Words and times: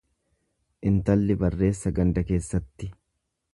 Intalli 0.91 1.35
barreessa 1.43 1.93
ganda 2.01 2.25
keessatti. 2.33 2.93